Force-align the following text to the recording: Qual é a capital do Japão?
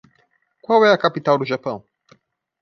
Qual 0.65 0.81
é 0.83 0.89
a 0.93 0.97
capital 0.97 1.37
do 1.37 1.45
Japão? 1.45 1.85